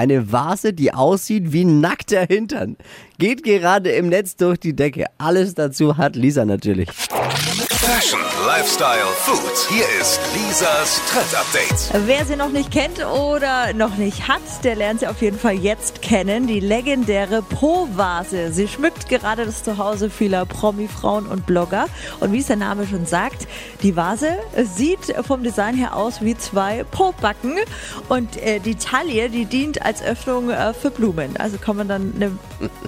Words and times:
Eine 0.00 0.32
Vase, 0.32 0.72
die 0.72 0.94
aussieht 0.94 1.52
wie 1.52 1.66
nackter 1.66 2.24
Hintern. 2.24 2.78
Geht 3.18 3.42
gerade 3.44 3.90
im 3.90 4.08
Netz 4.08 4.34
durch 4.34 4.58
die 4.58 4.74
Decke. 4.74 5.04
Alles 5.18 5.52
dazu 5.52 5.98
hat 5.98 6.16
Lisa 6.16 6.46
natürlich. 6.46 6.88
Fashion, 7.92 8.20
Lifestyle, 8.46 9.04
Food. 9.16 9.68
Hier 9.68 9.84
ist 10.00 10.20
Lisas 10.32 11.00
Trend 11.10 11.34
Update. 11.34 12.06
Wer 12.06 12.24
sie 12.24 12.36
noch 12.36 12.50
nicht 12.50 12.70
kennt 12.70 13.04
oder 13.04 13.72
noch 13.72 13.96
nicht 13.96 14.28
hat, 14.28 14.40
der 14.62 14.76
lernt 14.76 15.00
sie 15.00 15.08
auf 15.08 15.20
jeden 15.20 15.36
Fall 15.36 15.54
jetzt 15.54 16.00
kennen. 16.00 16.46
Die 16.46 16.60
legendäre 16.60 17.42
Po-Vase. 17.42 18.52
Sie 18.52 18.68
schmückt 18.68 19.08
gerade 19.08 19.44
das 19.44 19.64
Zuhause 19.64 20.08
vieler 20.08 20.46
Promi-Frauen 20.46 21.26
und 21.26 21.46
Blogger. 21.46 21.86
Und 22.20 22.32
wie 22.32 22.38
es 22.38 22.46
der 22.46 22.54
Name 22.54 22.86
schon 22.86 23.06
sagt, 23.06 23.48
die 23.82 23.96
Vase 23.96 24.38
sieht 24.56 25.12
vom 25.26 25.42
Design 25.42 25.74
her 25.74 25.96
aus 25.96 26.22
wie 26.22 26.38
zwei 26.38 26.84
Po-Backen. 26.84 27.56
Und 28.08 28.36
äh, 28.36 28.60
die 28.60 28.76
Taille, 28.76 29.30
die 29.30 29.46
dient 29.46 29.82
als 29.82 30.00
Öffnung 30.00 30.50
äh, 30.50 30.74
für 30.74 30.92
Blumen. 30.92 31.36
Also 31.38 31.58
kann 31.58 31.76
man 31.76 31.88
dann 31.88 32.12
eine, 32.14 32.26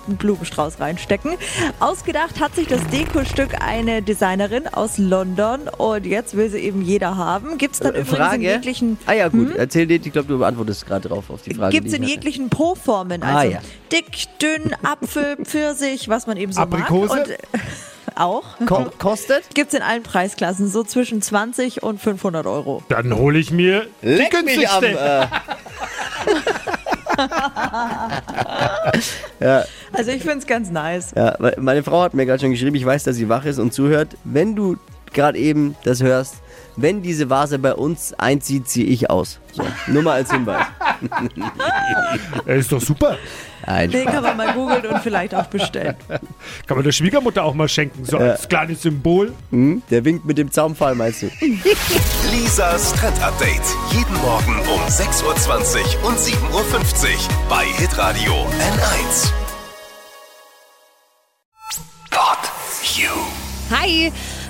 einen 0.06 0.16
Blumenstrauß 0.16 0.78
reinstecken. 0.78 1.33
Ausgedacht 1.80 2.39
hat 2.39 2.55
sich 2.55 2.69
das 2.69 2.87
Dekostück 2.87 3.61
eine 3.61 4.00
Designerin 4.00 4.69
aus 4.69 4.91
London. 4.98 5.69
Und 5.77 6.06
jetzt 6.06 6.37
will 6.37 6.51
sie 6.51 6.59
eben 6.59 6.82
jeder 6.82 7.16
haben. 7.16 7.59
Gibt 7.59 7.74
es 7.74 7.80
dann 7.80 7.95
Äh, 7.95 8.00
übrigens 8.00 8.16
Frage. 8.19 8.34
in 8.45 8.50
jeglichen... 8.50 8.98
Ah 9.06 9.12
ja, 9.12 9.28
gut. 9.28 9.55
Erzähl 9.56 9.87
dir, 9.87 9.96
ich 9.96 10.12
glaube, 10.12 10.28
du 10.28 10.38
beantwortest 10.38 10.87
gerade 10.87 11.09
drauf 11.09 11.30
auf 11.30 11.42
die 11.42 11.55
Frage. 11.55 11.73
Gibt 11.73 11.87
es 11.87 11.92
die 11.92 11.98
in 11.98 12.05
jeglichen 12.05 12.48
Po-Formen. 12.50 13.23
Ah, 13.23 13.38
Also 13.38 13.52
ja. 13.52 13.59
dick, 13.91 14.10
dünn, 14.41 14.74
Apfel, 14.83 15.36
Pfirsich, 15.45 16.09
was 16.09 16.27
man 16.27 16.36
eben 16.36 16.52
so 16.52 16.60
Aprikose? 16.60 17.09
mag. 17.14 17.19
Und, 17.27 17.30
äh, 17.30 17.36
auch. 18.14 18.45
Ko 18.66 18.86
kostet? 18.98 19.55
Gibt 19.55 19.73
es 19.73 19.78
in 19.78 19.83
allen 19.84 20.02
Preisklassen, 20.02 20.69
so 20.69 20.84
zwischen 20.84 21.22
20 21.22 21.83
und 21.83 22.00
500 22.00 22.47
Euro. 22.47 22.83
Dann 22.88 23.14
hole 23.16 23.38
ich 23.38 23.50
mir 23.50 23.86
die 24.02 24.06
Leck 24.09 24.34
am, 24.38 24.45
günstigste. 24.45 25.28
äh, 29.41 29.62
Also 29.92 30.10
ich 30.10 30.23
finde 30.23 30.38
es 30.38 30.46
ganz 30.46 30.70
nice. 30.70 31.12
ja, 31.17 31.34
weil 31.39 31.56
meine 31.61 31.83
Frau 31.83 32.03
hat 32.03 32.14
mir 32.14 32.27
gerade 32.27 32.41
schon 32.41 32.50
geschrieben, 32.50 32.77
ich 32.77 32.86
weiß, 32.86 33.05
dass 33.05 33.17
sie 33.17 33.28
wach 33.28 33.44
ist 33.44 33.58
und 33.58 33.72
zuhört. 33.72 34.17
Wenn 34.25 34.56
du 34.56 34.77
gerade 35.12 35.39
eben 35.39 35.77
das 35.84 36.03
hörst, 36.03 36.36
wenn 36.77 37.03
diese 37.03 37.28
Vase 37.28 37.58
bei 37.58 37.75
uns 37.75 38.14
einzieht, 38.14 38.67
ziehe 38.69 38.86
ich 38.86 39.11
aus. 39.11 39.39
So, 39.52 39.62
nur 39.86 40.02
mal 40.02 40.14
als 40.14 40.30
Hinweis. 40.33 40.64
Er 42.47 42.56
ist 42.56 42.70
doch 42.70 42.80
super. 42.80 43.19
Nein, 43.67 43.91
Den 43.91 44.06
kann 44.06 44.22
man 44.22 44.36
mal 44.36 44.52
googeln 44.55 44.86
und 44.86 45.00
vielleicht 45.02 45.34
auch 45.34 45.47
bestellen. 45.47 45.97
Kann 46.67 46.77
man 46.77 46.84
der 46.84 46.92
Schwiegermutter 46.92 47.42
auch 47.45 47.55
mal 47.55 47.69
schenken, 47.69 48.05
so 48.05 48.19
als 48.19 48.48
kleines 48.48 48.83
Symbol. 48.83 49.33
Hm? 49.50 49.83
Der 49.91 50.05
winkt 50.05 50.24
mit 50.24 50.39
dem 50.39 50.50
Zaunpfahl, 50.50 50.95
meinst 50.95 51.22
du? 51.22 51.27
Lisas 52.33 52.92
Trend 52.95 53.20
Update. 53.22 53.62
Jeden 53.92 54.14
Morgen 54.20 54.58
um 54.72 54.80
6.20 54.89 55.22
Uhr 56.02 56.08
und 56.08 56.19
7.50 56.19 56.34
Uhr 56.52 56.69
bei 57.48 57.64
Hitradio 57.64 58.33
N1. 58.33 59.42
Bye. 63.83 64.12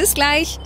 Bis 0.00 0.14
gleich. 0.14 0.58